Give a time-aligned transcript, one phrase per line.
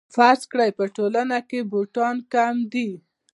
[0.15, 2.89] فرض کړئ په ټولنه کې بوټان کم دي